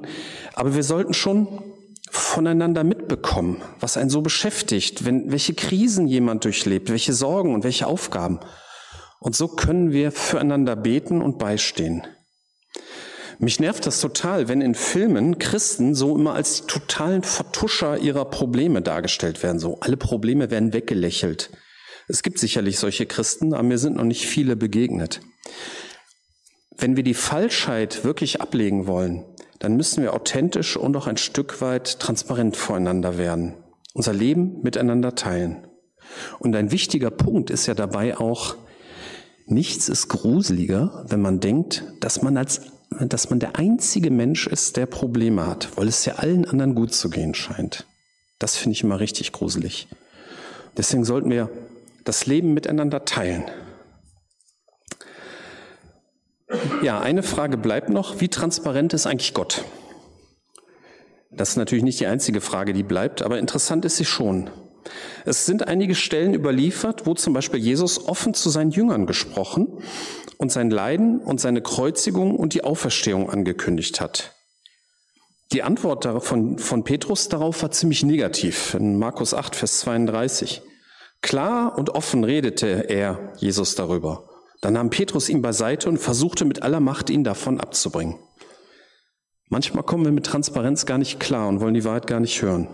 aber 0.54 0.74
wir 0.74 0.82
sollten 0.82 1.14
schon 1.14 1.46
voneinander 2.10 2.82
mitbekommen, 2.82 3.62
was 3.78 3.96
einen 3.96 4.10
so 4.10 4.22
beschäftigt, 4.22 5.04
wenn, 5.04 5.30
welche 5.30 5.54
Krisen 5.54 6.08
jemand 6.08 6.44
durchlebt, 6.44 6.90
welche 6.90 7.12
Sorgen 7.12 7.54
und 7.54 7.62
welche 7.62 7.86
Aufgaben. 7.86 8.40
Und 9.24 9.34
so 9.34 9.48
können 9.48 9.90
wir 9.90 10.12
füreinander 10.12 10.76
beten 10.76 11.22
und 11.22 11.38
beistehen. 11.38 12.06
Mich 13.38 13.58
nervt 13.58 13.86
das 13.86 14.02
total, 14.02 14.48
wenn 14.48 14.60
in 14.60 14.74
Filmen 14.74 15.38
Christen 15.38 15.94
so 15.94 16.14
immer 16.14 16.34
als 16.34 16.60
die 16.60 16.66
totalen 16.66 17.22
Vertuscher 17.22 17.96
ihrer 17.96 18.26
Probleme 18.26 18.82
dargestellt 18.82 19.42
werden. 19.42 19.58
So, 19.58 19.80
alle 19.80 19.96
Probleme 19.96 20.50
werden 20.50 20.74
weggelächelt. 20.74 21.50
Es 22.06 22.22
gibt 22.22 22.38
sicherlich 22.38 22.78
solche 22.78 23.06
Christen, 23.06 23.54
aber 23.54 23.62
mir 23.62 23.78
sind 23.78 23.96
noch 23.96 24.04
nicht 24.04 24.26
viele 24.26 24.56
begegnet. 24.56 25.22
Wenn 26.76 26.96
wir 26.96 27.02
die 27.02 27.14
Falschheit 27.14 28.04
wirklich 28.04 28.42
ablegen 28.42 28.86
wollen, 28.86 29.24
dann 29.58 29.74
müssen 29.74 30.02
wir 30.02 30.12
authentisch 30.12 30.76
und 30.76 30.94
auch 30.98 31.06
ein 31.06 31.16
Stück 31.16 31.62
weit 31.62 31.98
transparent 31.98 32.58
voreinander 32.58 33.16
werden, 33.16 33.54
unser 33.94 34.12
Leben 34.12 34.60
miteinander 34.60 35.14
teilen. 35.14 35.66
Und 36.40 36.54
ein 36.54 36.70
wichtiger 36.70 37.10
Punkt 37.10 37.48
ist 37.48 37.64
ja 37.64 37.72
dabei 37.72 38.18
auch, 38.18 38.56
nichts 39.46 39.88
ist 39.88 40.08
gruseliger, 40.08 41.04
wenn 41.08 41.20
man 41.20 41.40
denkt, 41.40 41.84
dass 42.00 42.22
man 42.22 42.36
als 42.36 42.62
dass 43.00 43.30
man 43.30 43.40
der 43.40 43.56
einzige 43.56 44.10
Mensch 44.10 44.46
ist, 44.46 44.76
der 44.76 44.86
Probleme 44.86 45.46
hat, 45.46 45.76
weil 45.76 45.88
es 45.88 46.04
ja 46.04 46.14
allen 46.14 46.44
anderen 46.44 46.74
gut 46.74 46.94
zu 46.94 47.10
gehen 47.10 47.34
scheint. 47.34 47.86
Das 48.38 48.56
finde 48.56 48.74
ich 48.74 48.84
immer 48.84 49.00
richtig 49.00 49.32
gruselig. 49.32 49.88
Deswegen 50.76 51.04
sollten 51.04 51.30
wir 51.30 51.50
das 52.04 52.26
Leben 52.26 52.54
miteinander 52.54 53.04
teilen. 53.04 53.44
Ja, 56.82 57.00
eine 57.00 57.22
Frage 57.22 57.56
bleibt 57.56 57.88
noch. 57.88 58.20
Wie 58.20 58.28
transparent 58.28 58.92
ist 58.92 59.06
eigentlich 59.06 59.34
Gott? 59.34 59.64
Das 61.30 61.50
ist 61.50 61.56
natürlich 61.56 61.84
nicht 61.84 61.98
die 61.98 62.06
einzige 62.06 62.40
Frage, 62.40 62.74
die 62.74 62.82
bleibt, 62.82 63.22
aber 63.22 63.38
interessant 63.38 63.84
ist 63.84 63.96
sie 63.96 64.04
schon. 64.04 64.50
Es 65.24 65.46
sind 65.46 65.66
einige 65.66 65.94
Stellen 65.94 66.34
überliefert, 66.34 67.06
wo 67.06 67.14
zum 67.14 67.32
Beispiel 67.32 67.60
Jesus 67.60 68.06
offen 68.06 68.34
zu 68.34 68.50
seinen 68.50 68.70
Jüngern 68.70 69.06
gesprochen 69.06 69.82
und 70.38 70.52
sein 70.52 70.70
Leiden 70.70 71.20
und 71.20 71.40
seine 71.40 71.62
Kreuzigung 71.62 72.36
und 72.36 72.54
die 72.54 72.64
Auferstehung 72.64 73.30
angekündigt 73.30 74.00
hat. 74.00 74.34
Die 75.52 75.62
Antwort 75.62 76.04
von, 76.24 76.58
von 76.58 76.84
Petrus 76.84 77.28
darauf 77.28 77.62
war 77.62 77.70
ziemlich 77.70 78.02
negativ 78.02 78.74
in 78.74 78.98
Markus 78.98 79.34
8, 79.34 79.54
Vers 79.54 79.80
32. 79.80 80.62
Klar 81.22 81.78
und 81.78 81.90
offen 81.90 82.24
redete 82.24 82.88
er, 82.88 83.32
Jesus, 83.38 83.74
darüber. 83.74 84.28
Dann 84.60 84.74
nahm 84.74 84.90
Petrus 84.90 85.28
ihn 85.28 85.42
beiseite 85.42 85.88
und 85.88 85.98
versuchte 85.98 86.44
mit 86.44 86.62
aller 86.62 86.80
Macht, 86.80 87.08
ihn 87.08 87.24
davon 87.24 87.60
abzubringen. 87.60 88.18
Manchmal 89.48 89.84
kommen 89.84 90.04
wir 90.04 90.12
mit 90.12 90.26
Transparenz 90.26 90.86
gar 90.86 90.98
nicht 90.98 91.20
klar 91.20 91.48
und 91.48 91.60
wollen 91.60 91.74
die 91.74 91.84
Wahrheit 91.84 92.06
gar 92.06 92.20
nicht 92.20 92.42
hören. 92.42 92.68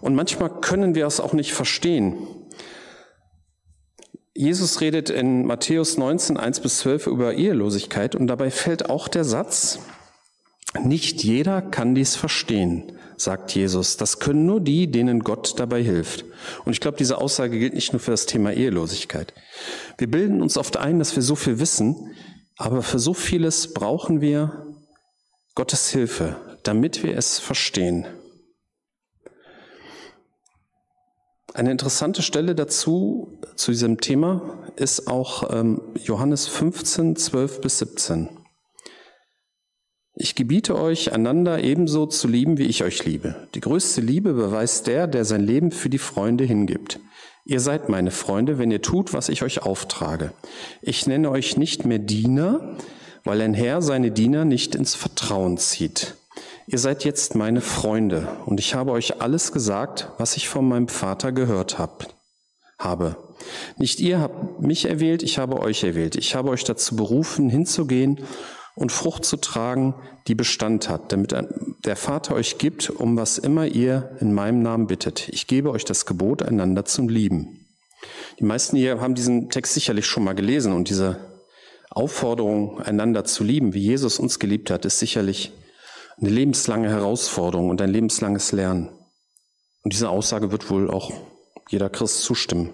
Und 0.00 0.14
manchmal 0.14 0.60
können 0.60 0.94
wir 0.94 1.06
es 1.06 1.20
auch 1.20 1.32
nicht 1.32 1.52
verstehen. 1.52 2.16
Jesus 4.34 4.80
redet 4.80 5.10
in 5.10 5.44
Matthäus 5.44 5.98
19, 5.98 6.36
1 6.36 6.60
bis 6.60 6.78
12 6.78 7.08
über 7.08 7.34
Ehelosigkeit 7.34 8.14
und 8.14 8.26
dabei 8.26 8.50
fällt 8.50 8.88
auch 8.88 9.08
der 9.08 9.24
Satz, 9.24 9.80
nicht 10.82 11.24
jeder 11.24 11.62
kann 11.62 11.94
dies 11.96 12.14
verstehen, 12.14 12.92
sagt 13.16 13.54
Jesus. 13.54 13.96
Das 13.96 14.20
können 14.20 14.46
nur 14.46 14.60
die, 14.60 14.90
denen 14.90 15.20
Gott 15.20 15.58
dabei 15.58 15.82
hilft. 15.82 16.24
Und 16.64 16.72
ich 16.72 16.80
glaube, 16.80 16.96
diese 16.96 17.18
Aussage 17.18 17.58
gilt 17.58 17.74
nicht 17.74 17.92
nur 17.92 18.00
für 18.00 18.12
das 18.12 18.26
Thema 18.26 18.52
Ehelosigkeit. 18.52 19.34
Wir 19.98 20.08
bilden 20.08 20.40
uns 20.40 20.56
oft 20.56 20.76
ein, 20.76 21.00
dass 21.00 21.16
wir 21.16 21.22
so 21.22 21.34
viel 21.34 21.58
wissen, 21.58 22.14
aber 22.56 22.82
für 22.82 23.00
so 23.00 23.14
vieles 23.14 23.74
brauchen 23.74 24.20
wir 24.20 24.64
Gottes 25.56 25.90
Hilfe, 25.90 26.36
damit 26.62 27.02
wir 27.02 27.16
es 27.16 27.40
verstehen. 27.40 28.06
Eine 31.52 31.72
interessante 31.72 32.22
Stelle 32.22 32.54
dazu, 32.54 33.38
zu 33.56 33.72
diesem 33.72 34.00
Thema, 34.00 34.58
ist 34.76 35.08
auch 35.08 35.50
ähm, 35.52 35.80
Johannes 36.02 36.46
15, 36.46 37.16
12 37.16 37.60
bis 37.60 37.78
17. 37.78 38.28
Ich 40.14 40.34
gebiete 40.34 40.78
euch, 40.78 41.12
einander 41.12 41.62
ebenso 41.62 42.06
zu 42.06 42.28
lieben, 42.28 42.58
wie 42.58 42.66
ich 42.66 42.84
euch 42.84 43.04
liebe. 43.04 43.48
Die 43.54 43.60
größte 43.60 44.00
Liebe 44.00 44.34
beweist 44.34 44.86
der, 44.86 45.06
der 45.06 45.24
sein 45.24 45.40
Leben 45.40 45.72
für 45.72 45.88
die 45.88 45.98
Freunde 45.98 46.44
hingibt. 46.44 47.00
Ihr 47.44 47.60
seid 47.60 47.88
meine 47.88 48.10
Freunde, 48.10 48.58
wenn 48.58 48.70
ihr 48.70 48.82
tut, 48.82 49.12
was 49.12 49.28
ich 49.28 49.42
euch 49.42 49.62
auftrage. 49.62 50.32
Ich 50.82 51.06
nenne 51.06 51.30
euch 51.30 51.56
nicht 51.56 51.84
mehr 51.84 51.98
Diener, 51.98 52.76
weil 53.24 53.40
ein 53.40 53.54
Herr 53.54 53.82
seine 53.82 54.10
Diener 54.10 54.44
nicht 54.44 54.74
ins 54.74 54.94
Vertrauen 54.94 55.56
zieht. 55.56 56.16
Ihr 56.72 56.78
seid 56.78 57.02
jetzt 57.02 57.34
meine 57.34 57.60
Freunde 57.60 58.28
und 58.46 58.60
ich 58.60 58.76
habe 58.76 58.92
euch 58.92 59.20
alles 59.20 59.50
gesagt, 59.50 60.12
was 60.18 60.36
ich 60.36 60.48
von 60.48 60.68
meinem 60.68 60.86
Vater 60.86 61.32
gehört 61.32 61.80
hab, 61.80 62.14
habe. 62.78 63.16
Nicht 63.76 63.98
ihr 63.98 64.20
habt 64.20 64.62
mich 64.62 64.84
erwählt, 64.84 65.24
ich 65.24 65.38
habe 65.38 65.58
euch 65.58 65.82
erwählt. 65.82 66.14
Ich 66.14 66.36
habe 66.36 66.50
euch 66.50 66.62
dazu 66.62 66.94
berufen, 66.94 67.50
hinzugehen 67.50 68.20
und 68.76 68.92
Frucht 68.92 69.24
zu 69.24 69.36
tragen, 69.36 69.96
die 70.28 70.36
Bestand 70.36 70.88
hat, 70.88 71.10
damit 71.10 71.34
der 71.84 71.96
Vater 71.96 72.36
euch 72.36 72.56
gibt, 72.58 72.88
um 72.88 73.16
was 73.16 73.38
immer 73.38 73.66
ihr 73.66 74.16
in 74.20 74.32
meinem 74.32 74.62
Namen 74.62 74.86
bittet. 74.86 75.28
Ich 75.30 75.48
gebe 75.48 75.72
euch 75.72 75.84
das 75.84 76.06
Gebot, 76.06 76.40
einander 76.40 76.84
zum 76.84 77.08
Lieben. 77.08 77.66
Die 78.38 78.44
meisten 78.44 78.76
hier 78.76 79.00
haben 79.00 79.16
diesen 79.16 79.50
Text 79.50 79.74
sicherlich 79.74 80.06
schon 80.06 80.22
mal 80.22 80.36
gelesen 80.36 80.72
und 80.72 80.88
diese 80.88 81.16
Aufforderung, 81.90 82.80
einander 82.80 83.24
zu 83.24 83.42
lieben, 83.42 83.74
wie 83.74 83.80
Jesus 83.80 84.20
uns 84.20 84.38
geliebt 84.38 84.70
hat, 84.70 84.84
ist 84.84 85.00
sicherlich 85.00 85.52
eine 86.20 86.30
lebenslange 86.30 86.88
Herausforderung 86.88 87.70
und 87.70 87.80
ein 87.80 87.90
lebenslanges 87.90 88.52
Lernen. 88.52 88.90
Und 89.82 89.92
diese 89.92 90.10
Aussage 90.10 90.52
wird 90.52 90.70
wohl 90.70 90.90
auch 90.90 91.12
jeder 91.70 91.88
Christ 91.88 92.22
zustimmen. 92.22 92.70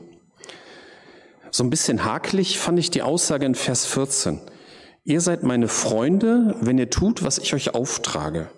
So 1.51 1.63
ein 1.63 1.71
bisschen 1.71 2.05
hakelig 2.05 2.59
fand 2.59 2.79
ich 2.79 2.91
die 2.91 3.03
Aussage 3.03 3.47
in 3.47 3.55
Vers 3.55 3.87
14. 3.87 4.41
Ihr 5.05 5.21
seid 5.21 5.45
meine 5.45 5.69
Freunde, 5.69 6.57
wenn 6.61 6.79
ihr 6.79 6.91
tut, 6.91 7.23
was 7.23 7.39
ich 7.39 7.55
euch 7.55 7.75
auftrage. 7.75 8.51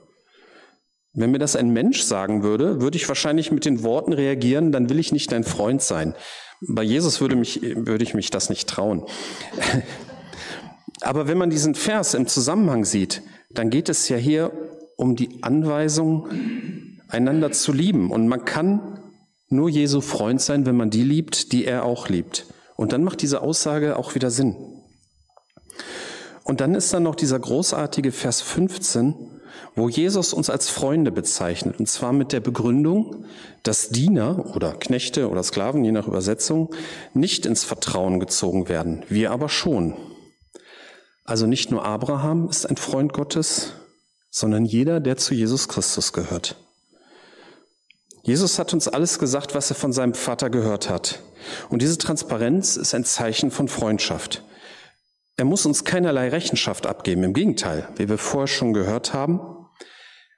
Wenn 1.13 1.31
mir 1.31 1.39
das 1.39 1.57
ein 1.57 1.71
Mensch 1.71 2.03
sagen 2.03 2.43
würde, 2.43 2.81
würde 2.81 2.97
ich 2.97 3.09
wahrscheinlich 3.09 3.53
mit 3.53 3.65
den 3.65 3.83
Worten 3.83 4.13
reagieren, 4.13 4.73
dann 4.73 4.89
will 4.89 4.99
ich 4.99 5.13
nicht 5.13 5.31
dein 5.33 5.45
Freund 5.45 5.83
sein. 5.83 6.15
Bei 6.67 6.83
Jesus 6.83 7.21
würde, 7.21 7.37
mich, 7.37 7.61
würde 7.63 8.05
ich 8.05 8.15
mich 8.15 8.31
das 8.31 8.49
nicht 8.49 8.69
trauen. 8.69 9.05
Aber 11.01 11.29
wenn 11.29 11.39
man 11.39 11.51
diesen 11.51 11.75
Vers 11.75 12.15
im 12.15 12.27
Zusammenhang 12.27 12.85
sieht, 12.85 13.23
dann 13.51 13.71
geht 13.71 13.89
es 13.89 14.09
ja 14.09 14.17
hier 14.17 14.53
um 14.99 15.15
die 15.15 15.43
Anweisung, 15.43 16.27
einander 17.07 17.53
zu 17.53 17.73
lieben. 17.73 18.11
Und 18.11 18.27
man 18.29 18.45
kann 18.45 18.99
nur 19.49 19.71
Jesu 19.71 20.01
Freund 20.01 20.41
sein, 20.43 20.67
wenn 20.67 20.77
man 20.77 20.91
die 20.91 21.05
liebt, 21.05 21.53
die 21.53 21.65
er 21.65 21.85
auch 21.85 22.09
liebt. 22.09 22.47
Und 22.77 22.93
dann 22.93 23.05
macht 23.05 23.23
diese 23.23 23.41
Aussage 23.41 23.97
auch 23.97 24.15
wieder 24.17 24.31
Sinn. 24.31 24.57
Und 26.43 26.61
dann 26.61 26.75
ist 26.75 26.93
dann 26.93 27.05
noch 27.05 27.15
dieser 27.15 27.39
großartige 27.39 28.11
Vers 28.11 28.41
15, 28.43 29.15
wo 29.77 29.89
Jesus 29.89 30.33
uns 30.33 30.51
als 30.51 30.69
Freunde 30.69 31.13
bezeichnet. 31.13 31.79
Und 31.79 31.89
zwar 31.89 32.13
mit 32.13 32.33
der 32.33 32.41
Begründung, 32.41 33.25
dass 33.63 33.91
Diener 33.91 34.53
oder 34.57 34.73
Knechte 34.73 35.31
oder 35.31 35.45
Sklaven, 35.45 35.85
je 35.85 35.93
nach 35.93 36.09
Übersetzung, 36.09 36.75
nicht 37.15 37.47
ins 37.47 37.63
Vertrauen 37.63 38.19
gezogen 38.19 38.69
werden. 38.69 39.05
Wir 39.09 39.31
aber 39.31 39.49
schon. 39.49 39.95
Also 41.25 41.47
nicht 41.47 41.71
nur 41.71 41.85
Abraham 41.85 42.49
ist 42.49 42.67
ein 42.67 42.77
Freund 42.77 43.13
Gottes, 43.13 43.75
sondern 44.31 44.65
jeder, 44.65 45.01
der 45.01 45.17
zu 45.17 45.35
Jesus 45.35 45.69
Christus 45.69 46.13
gehört. 46.13 46.57
Jesus 48.23 48.59
hat 48.59 48.75
uns 48.75 48.89
alles 48.89 49.19
gesagt, 49.19 49.55
was 49.55 49.71
er 49.71 49.77
von 49.77 49.93
seinem 49.93 50.15
Vater 50.15 50.51
gehört 50.51 50.91
hat. 50.91 51.23
Und 51.71 51.81
diese 51.81 51.97
Transparenz 51.97 52.77
ist 52.77 52.95
ein 52.95 53.05
Zeichen 53.05 53.51
von 53.51 53.69
Freundschaft. 53.69 54.45
Er 55.37 55.45
muss 55.45 55.65
uns 55.65 55.85
keinerlei 55.85 56.29
Rechenschaft 56.29 56.87
abgeben, 56.87 57.23
im 57.23 57.33
Gegenteil, 57.33 57.89
wie 57.97 58.09
wir 58.09 58.19
vorher 58.19 58.49
schon 58.49 58.75
gehört 58.75 59.15
haben. 59.15 59.41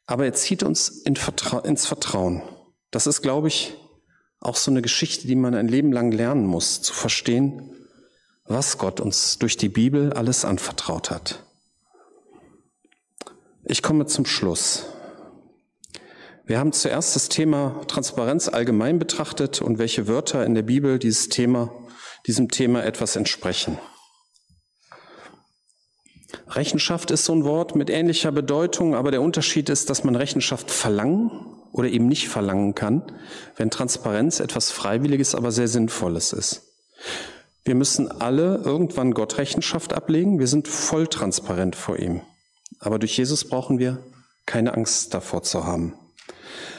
Aber 0.06 0.24
er 0.24 0.34
zieht 0.34 0.62
uns 0.62 0.88
in 0.88 1.16
Vertra 1.16 1.60
ins 1.60 1.86
Vertrauen. 1.86 2.42
Das 2.90 3.06
ist, 3.06 3.22
glaube 3.22 3.48
ich, 3.48 3.74
auch 4.40 4.56
so 4.56 4.70
eine 4.70 4.82
Geschichte, 4.82 5.26
die 5.26 5.36
man 5.36 5.54
ein 5.54 5.68
Leben 5.68 5.92
lang 5.92 6.12
lernen 6.12 6.46
muss, 6.46 6.82
zu 6.82 6.92
verstehen, 6.92 7.72
was 8.44 8.78
Gott 8.78 9.00
uns 9.00 9.38
durch 9.38 9.56
die 9.56 9.68
Bibel 9.68 10.12
alles 10.12 10.44
anvertraut 10.44 11.10
hat. 11.10 11.44
Ich 13.70 13.84
komme 13.84 14.06
zum 14.06 14.26
Schluss. 14.26 14.86
Wir 16.44 16.58
haben 16.58 16.72
zuerst 16.72 17.14
das 17.14 17.28
Thema 17.28 17.82
Transparenz 17.86 18.48
allgemein 18.48 18.98
betrachtet 18.98 19.62
und 19.62 19.78
welche 19.78 20.08
Wörter 20.08 20.44
in 20.44 20.56
der 20.56 20.62
Bibel 20.62 20.98
dieses 20.98 21.28
Thema, 21.28 21.70
diesem 22.26 22.48
Thema 22.48 22.82
etwas 22.82 23.14
entsprechen. 23.14 23.78
Rechenschaft 26.48 27.12
ist 27.12 27.24
so 27.24 27.32
ein 27.32 27.44
Wort 27.44 27.76
mit 27.76 27.90
ähnlicher 27.90 28.32
Bedeutung, 28.32 28.96
aber 28.96 29.12
der 29.12 29.22
Unterschied 29.22 29.68
ist, 29.68 29.88
dass 29.88 30.02
man 30.02 30.16
Rechenschaft 30.16 30.68
verlangen 30.68 31.30
oder 31.70 31.86
eben 31.90 32.08
nicht 32.08 32.28
verlangen 32.28 32.74
kann, 32.74 33.12
wenn 33.54 33.70
Transparenz 33.70 34.40
etwas 34.40 34.72
Freiwilliges, 34.72 35.36
aber 35.36 35.52
sehr 35.52 35.68
Sinnvolles 35.68 36.32
ist. 36.32 36.74
Wir 37.62 37.76
müssen 37.76 38.10
alle 38.10 38.62
irgendwann 38.64 39.14
Gott 39.14 39.38
Rechenschaft 39.38 39.92
ablegen. 39.92 40.40
Wir 40.40 40.48
sind 40.48 40.66
voll 40.66 41.06
transparent 41.06 41.76
vor 41.76 42.00
ihm. 42.00 42.22
Aber 42.78 42.98
durch 42.98 43.16
Jesus 43.16 43.48
brauchen 43.48 43.78
wir 43.78 44.02
keine 44.46 44.74
Angst 44.74 45.12
davor 45.14 45.42
zu 45.42 45.64
haben. 45.64 45.94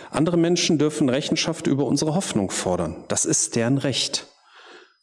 Andere 0.09 0.37
Menschen 0.37 0.77
dürfen 0.77 1.09
Rechenschaft 1.09 1.67
über 1.67 1.85
unsere 1.85 2.15
Hoffnung 2.15 2.51
fordern. 2.51 3.05
Das 3.07 3.25
ist 3.25 3.55
deren 3.55 3.77
Recht. 3.77 4.27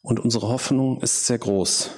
Und 0.01 0.19
unsere 0.19 0.49
Hoffnung 0.49 1.01
ist 1.01 1.25
sehr 1.25 1.39
groß. 1.39 1.89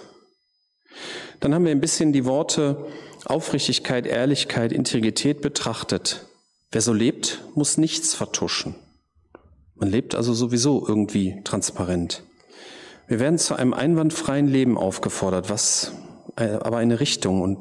Dann 1.39 1.54
haben 1.54 1.65
wir 1.65 1.71
ein 1.71 1.82
bisschen 1.82 2.13
die 2.13 2.25
Worte 2.25 2.86
Aufrichtigkeit, 3.25 4.08
Ehrlichkeit, 4.08 4.71
Integrität 4.71 5.41
betrachtet. 5.41 6.25
Wer 6.71 6.82
so 6.82 6.93
lebt, 6.93 7.43
muss 7.54 7.77
nichts 7.77 8.13
vertuschen. 8.13 8.75
Man 9.75 9.89
lebt 9.89 10.15
also 10.15 10.34
sowieso 10.34 10.88
irgendwie 10.88 11.41
transparent. 11.43 12.23
Wir 13.08 13.19
werden 13.19 13.38
zu 13.38 13.56
einem 13.56 13.73
einwandfreien 13.73 14.47
Leben 14.47 14.77
aufgefordert, 14.77 15.49
was 15.49 15.91
äh, 16.38 16.51
aber 16.51 16.77
eine 16.77 16.99
Richtung 16.99 17.41
und 17.41 17.58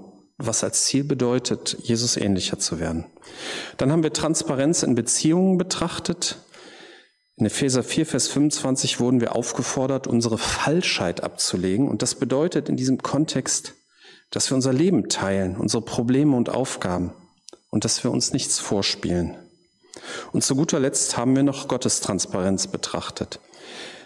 was 0.47 0.65
als 0.65 0.85
Ziel 0.85 1.05
bedeutet, 1.05 1.77
Jesus 1.83 2.17
ähnlicher 2.17 2.59
zu 2.59 2.81
werden. 2.81 3.07
Dann 3.77 3.93
haben 3.93 4.03
wir 4.03 4.13
Transparenz 4.13 4.83
in 4.83 4.95
Beziehungen 4.95 5.59
betrachtet. 5.59 6.39
In 7.37 7.47
Epheser 7.47 7.83
4, 7.83 8.07
Vers 8.07 8.29
25 8.29 9.01
wurden 9.01 9.21
wir 9.21 9.35
aufgefordert, 9.35 10.07
unsere 10.07 10.39
Falschheit 10.39 11.23
abzulegen. 11.23 11.89
Und 11.89 12.03
das 12.03 12.15
bedeutet 12.15 12.69
in 12.69 12.77
diesem 12.77 12.99
Kontext, 12.99 13.75
dass 14.31 14.51
wir 14.51 14.55
unser 14.55 14.73
Leben 14.73 15.09
teilen, 15.09 15.57
unsere 15.57 15.83
Probleme 15.83 16.37
und 16.37 16.51
Aufgaben 16.51 17.13
und 17.71 17.85
dass 17.85 18.05
wir 18.05 18.11
uns 18.11 18.33
nichts 18.33 18.59
vorspielen. 18.59 19.37
Und 20.33 20.45
zu 20.45 20.55
guter 20.55 20.81
Letzt 20.81 21.17
haben 21.17 21.35
wir 21.35 21.43
noch 21.43 21.69
Gottes 21.69 22.01
Transparenz 22.01 22.67
betrachtet. 22.67 23.41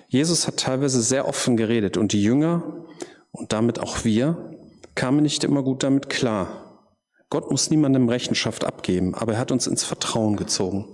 Jesus 0.08 0.46
hat 0.46 0.58
teilweise 0.58 1.02
sehr 1.02 1.26
offen 1.26 1.56
geredet 1.56 1.96
und 1.96 2.12
die 2.12 2.22
Jünger 2.22 2.86
und 3.32 3.52
damit 3.52 3.80
auch 3.80 4.04
wir 4.04 4.53
kamen 4.94 5.22
nicht 5.22 5.44
immer 5.44 5.62
gut 5.62 5.82
damit 5.82 6.08
klar. 6.08 6.88
Gott 7.30 7.50
muss 7.50 7.70
niemandem 7.70 8.08
Rechenschaft 8.08 8.64
abgeben, 8.64 9.14
aber 9.14 9.34
er 9.34 9.38
hat 9.38 9.50
uns 9.52 9.66
ins 9.66 9.84
Vertrauen 9.84 10.36
gezogen 10.36 10.92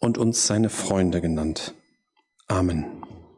und 0.00 0.18
uns 0.18 0.46
seine 0.46 0.70
Freunde 0.70 1.20
genannt. 1.20 1.74
Amen. 2.48 2.95